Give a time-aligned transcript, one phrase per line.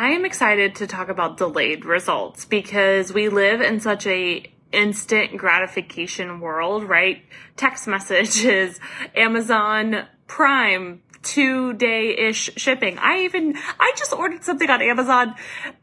[0.00, 6.38] I'm excited to talk about delayed results because we live in such a instant gratification
[6.38, 7.24] world, right?
[7.56, 8.78] Text messages,
[9.16, 12.96] Amazon Prime, two day ish shipping.
[12.98, 15.34] I even, I just ordered something on Amazon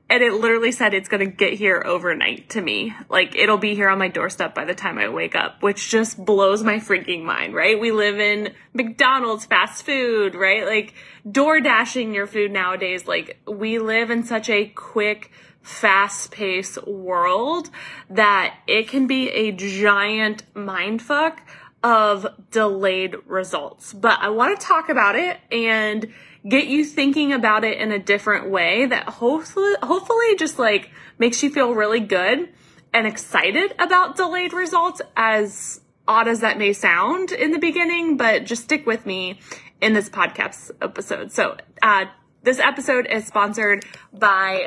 [0.09, 2.93] and it literally said it's going to get here overnight to me.
[3.09, 6.23] Like it'll be here on my doorstep by the time I wake up, which just
[6.23, 7.79] blows my freaking mind, right?
[7.79, 10.65] We live in McDonald's fast food, right?
[10.65, 10.93] Like
[11.29, 13.07] door dashing your food nowadays.
[13.07, 15.31] Like we live in such a quick,
[15.63, 17.71] fast paced world
[18.11, 21.39] that it can be a giant mindfuck
[21.85, 23.93] of delayed results.
[23.93, 26.11] But I want to talk about it and
[26.49, 31.43] get you thinking about it in a different way that hopefully, hopefully just like makes
[31.43, 32.49] you feel really good
[32.91, 38.45] and excited about delayed results as odd as that may sound in the beginning, but
[38.45, 39.39] just stick with me
[39.79, 41.31] in this podcast episode.
[41.31, 42.05] So, uh,
[42.41, 44.65] this episode is sponsored by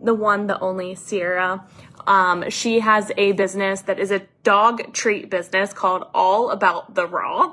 [0.00, 1.64] the one, the only Sierra.
[2.08, 7.06] Um, she has a business that is a dog treat business called All About the
[7.06, 7.52] Raw.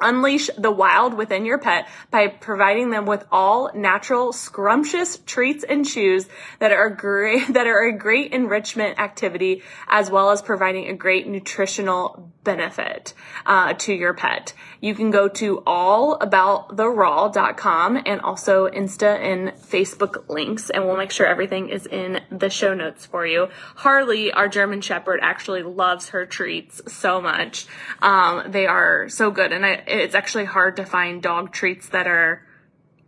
[0.00, 5.86] Unleash the wild within your pet by providing them with all natural, scrumptious treats and
[5.86, 6.26] chews
[6.58, 11.28] that are great, that are a great enrichment activity, as well as providing a great
[11.28, 13.14] nutritional benefit
[13.46, 14.54] uh, to your pet.
[14.80, 21.26] You can go to allabouttheraw.com and also Insta and Facebook links, and we'll make sure
[21.26, 23.48] everything is in the show notes for you.
[23.76, 27.66] Harley, our German Shepherd, actually loves her treats so much.
[28.02, 32.06] Um, they are so good, and I, it's actually hard to find dog treats that
[32.06, 32.46] are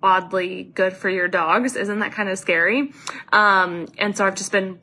[0.03, 1.77] oddly good for your dogs.
[1.77, 2.93] Isn't that kind of scary?
[3.33, 4.79] Um, and so I've just been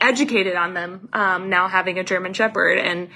[0.00, 3.08] educated on them um, now having a German Shepherd and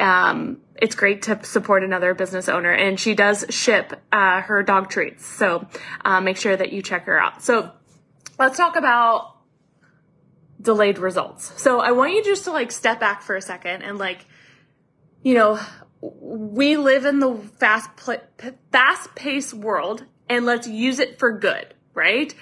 [0.00, 4.88] um, it's great to support another business owner and she does ship uh, her dog
[4.88, 5.66] treats so
[6.04, 7.72] uh, make sure that you check her out so
[8.38, 9.37] let's talk about
[10.60, 13.98] delayed results so i want you just to like step back for a second and
[13.98, 14.26] like
[15.22, 15.58] you know
[16.00, 17.90] we live in the fast
[18.70, 22.34] fast paced world and let's use it for good right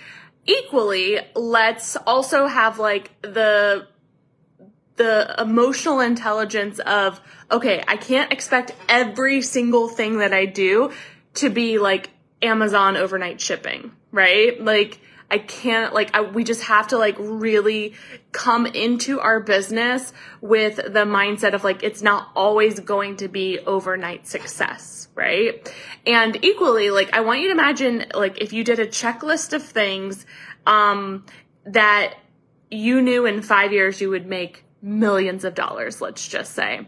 [0.46, 3.86] equally let's also have like the
[4.96, 10.92] the emotional intelligence of, okay, I can't expect every single thing that I do
[11.34, 12.10] to be like
[12.42, 14.60] Amazon overnight shipping, right?
[14.62, 15.00] Like,
[15.30, 17.94] I can't, like, I, we just have to like really
[18.30, 23.58] come into our business with the mindset of like, it's not always going to be
[23.58, 25.72] overnight success, right?
[26.06, 29.64] And equally, like, I want you to imagine, like, if you did a checklist of
[29.64, 30.26] things,
[30.64, 31.24] um,
[31.64, 32.14] that
[32.70, 36.86] you knew in five years you would make millions of dollars, let's just say.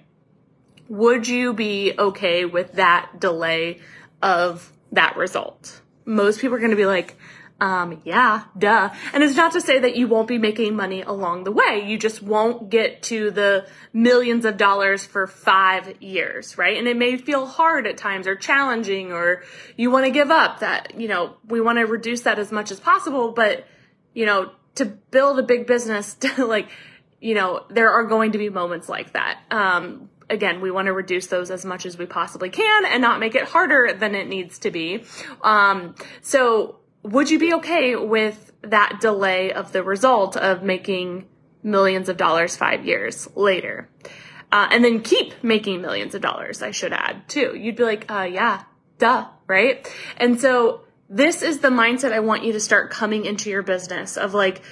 [0.89, 3.81] Would you be okay with that delay
[4.23, 5.81] of that result?
[6.05, 7.17] Most people are going to be like,
[7.61, 8.91] um, yeah, duh.
[9.13, 11.85] And it's not to say that you won't be making money along the way.
[11.87, 16.77] You just won't get to the millions of dollars for five years, right?
[16.77, 19.43] And it may feel hard at times or challenging or
[19.77, 22.71] you want to give up that, you know, we want to reduce that as much
[22.71, 23.67] as possible, but,
[24.15, 26.69] you know, to build a big business, to like,
[27.21, 29.41] you know, there are going to be moments like that.
[29.51, 33.19] Um, again, we want to reduce those as much as we possibly can and not
[33.19, 35.05] make it harder than it needs to be.
[35.43, 41.27] Um, so would you be okay with that delay of the result of making
[41.63, 43.89] millions of dollars five years later?
[44.51, 47.55] Uh, and then keep making millions of dollars, I should add too.
[47.55, 48.63] You'd be like, uh, yeah,
[48.99, 49.87] duh, right?
[50.17, 54.17] And so this is the mindset I want you to start coming into your business
[54.17, 54.63] of like,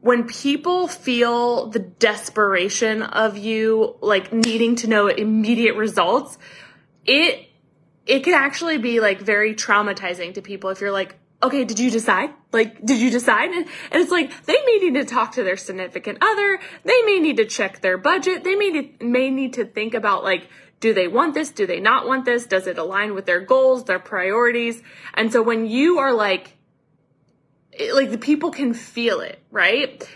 [0.00, 6.38] when people feel the desperation of you like needing to know immediate results,
[7.04, 7.48] it
[8.06, 11.90] it can actually be like very traumatizing to people if you're like, okay, did you
[11.90, 12.30] decide?
[12.52, 13.50] Like, did you decide?
[13.50, 16.58] And, it's like, they may need to talk to their significant other.
[16.84, 18.44] They may need to check their budget.
[18.44, 20.48] They may need, may need to think about like,
[20.80, 21.50] do they want this?
[21.50, 22.46] Do they not want this?
[22.46, 24.82] Does it align with their goals, their priorities?
[25.14, 26.52] And so when you are like,
[27.94, 30.08] like the people can feel it, right?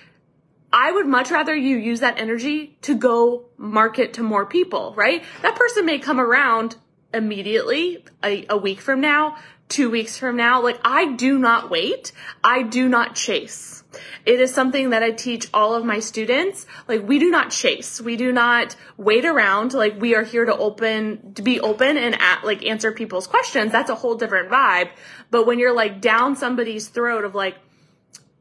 [0.73, 5.25] I would much rather you use that energy to go market to more people, right?
[5.43, 6.77] That person may come around
[7.13, 9.37] immediately a, a week from now,
[9.71, 10.63] two weeks from now.
[10.63, 12.13] Like I do not wait.
[12.45, 13.83] I do not chase.
[14.27, 16.67] It is something that I teach all of my students.
[16.87, 18.01] Like we do not chase.
[18.01, 19.73] We do not wait around.
[19.73, 23.73] Like we are here to open, to be open and at, like answer people's questions.
[23.73, 24.91] That's a whole different vibe.
[25.31, 27.57] But when you're like down somebody's throat of like,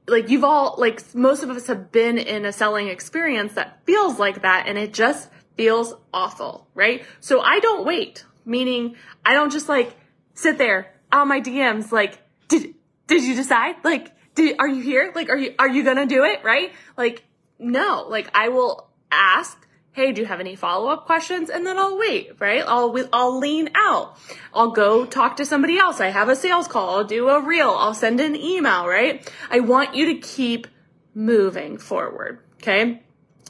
[0.08, 4.20] like you've all, like most of us have been in a selling experience that feels
[4.20, 7.06] like that and it just feels awful, right?
[7.20, 8.96] So I don't wait, meaning
[9.26, 9.96] I don't just like
[10.34, 12.76] sit there on my DMs like, did,
[13.08, 13.76] did you decide?
[13.84, 15.12] Like, do, are you here?
[15.14, 16.44] Like, are you, are you gonna do it?
[16.44, 16.72] Right?
[16.98, 17.24] Like,
[17.58, 19.58] no, like I will ask,
[19.92, 21.50] Hey, do you have any follow up questions?
[21.50, 22.64] And then I'll wait, right?
[22.66, 24.18] I'll, I'll lean out.
[24.54, 26.00] I'll go talk to somebody else.
[26.00, 26.92] I have a sales call.
[26.92, 27.70] I'll do a reel.
[27.70, 29.30] I'll send an email, right?
[29.50, 30.68] I want you to keep
[31.16, 32.40] moving forward.
[32.62, 33.02] Okay.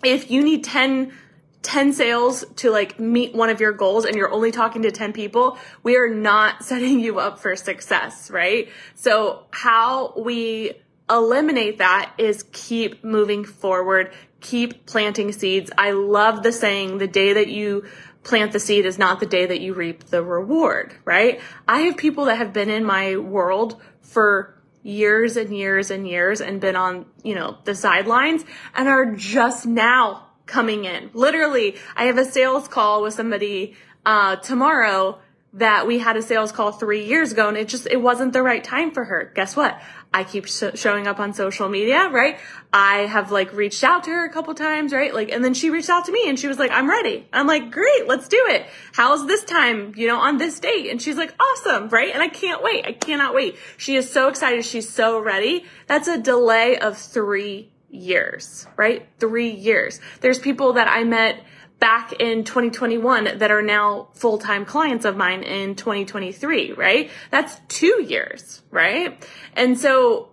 [0.04, 1.12] If you need 10
[1.62, 5.14] 10 sales to like meet one of your goals and you're only talking to 10
[5.14, 8.70] people, we are not setting you up for success, right?
[8.96, 10.74] So how we
[11.10, 15.72] eliminate that is keep moving forward, keep planting seeds.
[15.78, 17.86] I love the saying, the day that you
[18.24, 21.42] plant the seed is not the day that you reap the reward, right?
[21.68, 26.42] I have people that have been in my world for years and years and years
[26.42, 28.46] and been on, you know, the sidelines
[28.76, 31.10] and are just now coming in.
[31.14, 33.76] Literally, I have a sales call with somebody
[34.06, 35.20] uh, tomorrow
[35.54, 38.42] that we had a sales call three years ago and it just, it wasn't the
[38.42, 39.32] right time for her.
[39.36, 39.82] Guess what?
[40.14, 42.38] I keep sh- showing up on social media, right?
[42.72, 45.14] I have like reached out to her a couple times, right?
[45.14, 47.28] Like, and then she reached out to me and she was like, I'm ready.
[47.34, 48.68] I'm like, great, let's do it.
[48.94, 50.92] How's this time, you know, on this date?
[50.92, 52.14] And she's like, awesome, right?
[52.14, 52.86] And I can't wait.
[52.86, 53.56] I cannot wait.
[53.78, 54.66] She is so excited.
[54.66, 55.66] She's so ready.
[55.88, 59.08] That's a delay of three years, right?
[59.20, 60.00] Three years.
[60.22, 61.44] There's people that I met
[61.80, 67.10] back in 2021 that are now full-time clients of mine in 2023, right?
[67.32, 69.26] That's two years, right?
[69.56, 70.30] And so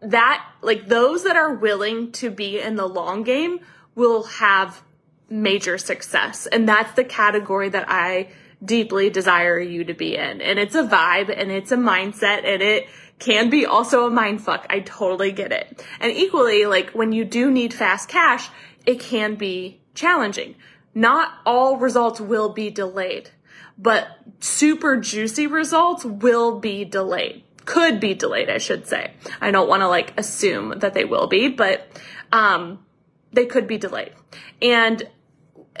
[0.00, 3.60] that, like those that are willing to be in the long game
[3.94, 4.82] will have
[5.28, 6.46] major success.
[6.46, 8.30] And that's the category that I
[8.64, 10.40] deeply desire you to be in.
[10.40, 14.42] And it's a vibe and it's a mindset and it can be also a mind
[14.42, 14.66] fuck.
[14.70, 15.84] I totally get it.
[16.00, 18.48] And equally, like when you do need fast cash,
[18.86, 20.56] it can be challenging.
[20.94, 23.30] Not all results will be delayed,
[23.78, 24.08] but
[24.40, 27.44] super juicy results will be delayed.
[27.64, 29.12] Could be delayed, I should say.
[29.40, 31.86] I don't want to like assume that they will be, but
[32.32, 32.84] um,
[33.32, 34.12] they could be delayed.
[34.60, 35.08] And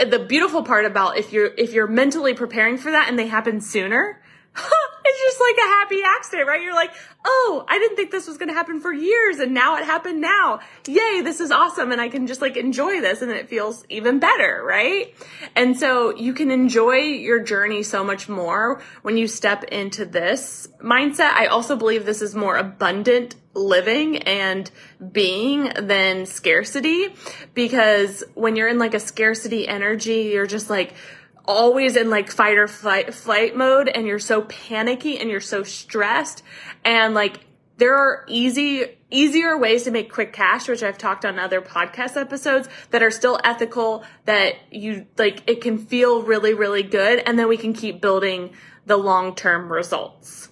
[0.04, 3.60] the beautiful part about if you're if you're mentally preparing for that and they happen
[3.60, 4.20] sooner,
[5.04, 6.62] it's just like a happy accident, right?
[6.62, 6.90] You're like,
[7.24, 10.20] oh, I didn't think this was going to happen for years and now it happened
[10.20, 10.60] now.
[10.86, 11.92] Yay, this is awesome.
[11.92, 15.14] And I can just like enjoy this and it feels even better, right?
[15.54, 20.68] And so you can enjoy your journey so much more when you step into this
[20.82, 21.32] mindset.
[21.32, 24.70] I also believe this is more abundant living and
[25.12, 27.14] being than scarcity
[27.54, 30.94] because when you're in like a scarcity energy, you're just like,
[31.50, 35.62] always in like fight or flight flight mode and you're so panicky and you're so
[35.62, 36.42] stressed
[36.84, 37.40] and like
[37.76, 42.16] there are easy easier ways to make quick cash which I've talked on other podcast
[42.16, 47.38] episodes that are still ethical that you like it can feel really really good and
[47.38, 48.54] then we can keep building
[48.86, 50.48] the long-term results.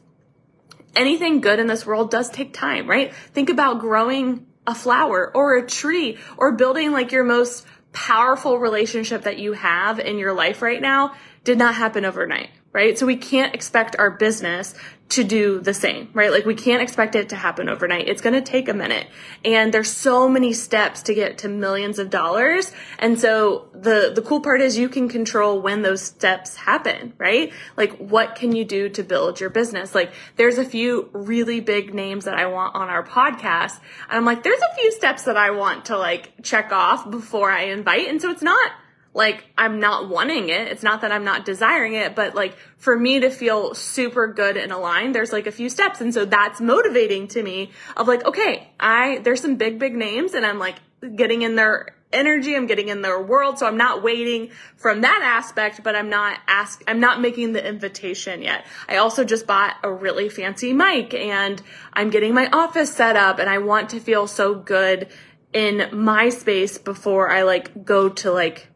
[0.95, 3.15] Anything good in this world does take time, right?
[3.15, 7.67] Think about growing a flower or a tree or building like your most
[7.99, 12.49] powerful relationship that you have in your life right now did not happen overnight,
[12.79, 12.97] right?
[12.97, 14.73] So we can't expect our business
[15.09, 16.31] to do the same, right?
[16.31, 18.07] Like we can't expect it to happen overnight.
[18.07, 19.09] It's going to take a minute.
[19.45, 22.71] And there's so many steps to get to millions of dollars.
[23.01, 27.53] And so the the cool part is you can control when those steps happen, right?
[27.77, 29.93] Like what can you do to build your business?
[29.93, 33.81] Like there's a few really big names that I want on our podcast.
[34.09, 37.51] And I'm like there's a few steps that I want to like check off before
[37.51, 38.07] I invite.
[38.07, 38.71] And so it's not
[39.19, 40.69] like I'm not wanting it.
[40.69, 44.57] It's not that I'm not desiring it, but like for me to feel super good
[44.57, 46.01] and aligned, there's like a few steps.
[46.01, 50.35] And so that's motivating to me of like, okay, I, there's some big, big names
[50.35, 50.77] and I'm like
[51.17, 52.55] getting in their energy.
[52.55, 53.59] I'm getting in their world.
[53.59, 57.69] So I'm not waiting from that aspect, but I'm not ask, I'm not making the
[57.69, 58.67] invitation yet.
[58.89, 61.61] I also just bought a really fancy mic and
[61.93, 65.09] I'm getting my office set up and I want to feel so good
[65.53, 68.69] in my space before I like go to like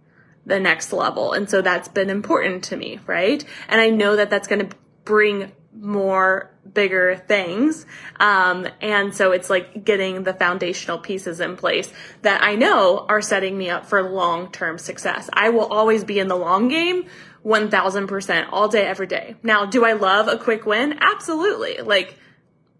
[0.46, 1.32] the next level.
[1.32, 3.44] And so that's been important to me, right?
[3.68, 7.86] And I know that that's going to bring more bigger things.
[8.20, 13.22] Um, and so it's like getting the foundational pieces in place that I know are
[13.22, 15.28] setting me up for long term success.
[15.32, 17.06] I will always be in the long game
[17.44, 19.36] 1000% all day, every day.
[19.42, 20.98] Now, do I love a quick win?
[21.00, 21.78] Absolutely.
[21.78, 22.16] Like,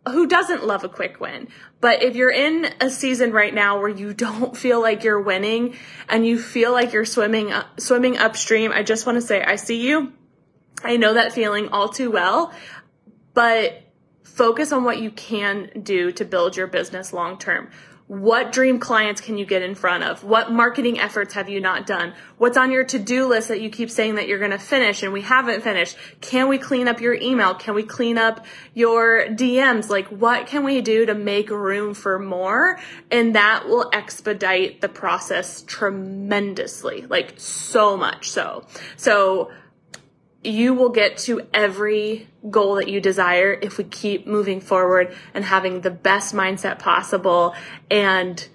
[0.09, 1.49] who doesn't love a quick win?
[1.81, 5.77] But if you're in a season right now where you don't feel like you're winning
[6.09, 9.57] and you feel like you're swimming uh, swimming upstream, I just want to say I
[9.57, 10.13] see you.
[10.83, 12.53] I know that feeling all too well,
[13.35, 13.83] but
[14.25, 17.71] focus on what you can do to build your business long term.
[18.13, 20.23] What dream clients can you get in front of?
[20.23, 22.13] What marketing efforts have you not done?
[22.37, 25.15] What's on your to-do list that you keep saying that you're going to finish and
[25.15, 25.97] we haven't finished?
[26.21, 27.55] Can we clean up your email?
[27.55, 29.89] Can we clean up your DMs?
[29.89, 32.79] Like what can we do to make room for more?
[33.11, 38.67] And that will expedite the process tremendously, like so much so.
[38.99, 39.51] So
[40.45, 45.45] you will get to every goal that you desire if we keep moving forward and
[45.45, 47.55] having the best mindset possible
[47.91, 48.49] and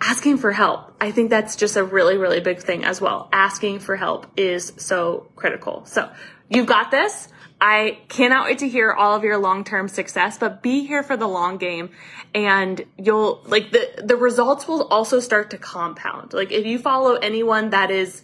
[0.00, 0.94] asking for help.
[1.00, 3.28] I think that's just a really, really big thing as well.
[3.32, 5.84] Asking for help is so critical.
[5.86, 6.10] So
[6.48, 7.28] you've got this.
[7.60, 11.28] I cannot wait to hear all of your long-term success, but be here for the
[11.28, 11.90] long game
[12.34, 16.32] and you'll like the, the results will also start to compound.
[16.32, 18.22] Like if you follow anyone that is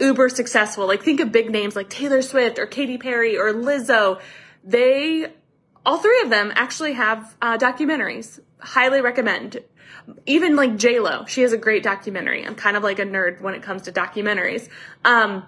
[0.00, 0.86] uber successful.
[0.86, 4.20] Like think of big names like Taylor Swift or Katy Perry or Lizzo.
[4.64, 5.32] They,
[5.84, 8.40] all three of them actually have uh, documentaries.
[8.60, 9.62] Highly recommend.
[10.26, 12.46] Even like J Lo, she has a great documentary.
[12.46, 14.68] I'm kind of like a nerd when it comes to documentaries.
[15.04, 15.44] Um,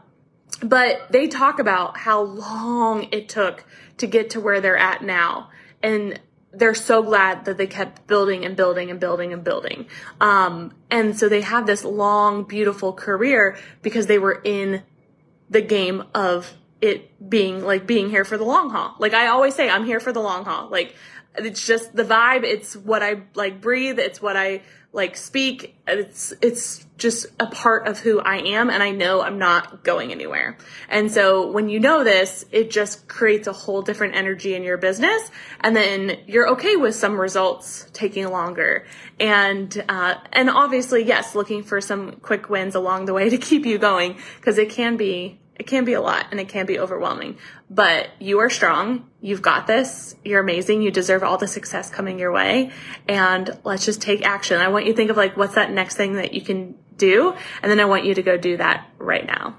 [0.63, 3.65] but they talk about how long it took
[3.99, 5.51] to get to where they're at now.
[5.83, 6.21] And
[6.53, 9.87] they're so glad that they kept building and building and building and building.
[10.21, 14.83] Um, and so they have this long, beautiful career because they were in
[15.49, 18.97] the game of it being like being here for the long haul.
[18.99, 20.69] Like I always say, I'm here for the long haul.
[20.71, 20.95] Like
[21.37, 22.45] it's just the vibe.
[22.45, 23.99] It's what I like breathe.
[23.99, 25.77] It's what I like speak.
[25.87, 28.71] It's, it's just a part of who I am.
[28.71, 30.59] And I know I'm not going anywhere.
[30.89, 34.77] And so when you know this, it just creates a whole different energy in your
[34.77, 35.31] business.
[35.61, 38.87] And then you're okay with some results taking longer.
[39.19, 43.67] And, uh, and obviously, yes, looking for some quick wins along the way to keep
[43.67, 46.79] you going because it can be it can be a lot and it can be
[46.79, 47.37] overwhelming,
[47.69, 49.11] but you are strong.
[49.21, 50.17] You've got this.
[50.25, 50.81] You're amazing.
[50.81, 52.71] You deserve all the success coming your way.
[53.07, 54.59] And let's just take action.
[54.59, 57.35] I want you to think of like, what's that next thing that you can do?
[57.63, 59.59] And then I want you to go do that right now.